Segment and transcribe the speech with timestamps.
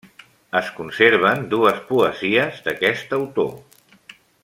[0.59, 3.53] Es conserven dues poesies d'aquest autor.